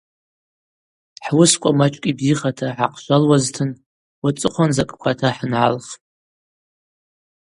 Хӏуысква 1.25 1.69
мачӏкӏ 1.77 2.07
йбзихата 2.11 2.67
хӏгӏахъшвалуазтын, 2.69 3.69
уацӏыхъван 4.23 4.71
закӏквата 4.75 5.29
хӏангӏалхпӏ. 5.35 5.93